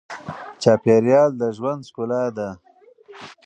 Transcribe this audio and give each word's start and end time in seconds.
چاپېریال 0.61 1.31
د 1.41 1.41
ژوند 1.57 1.81
ښکلا 1.89 2.23
ده. 2.37 2.49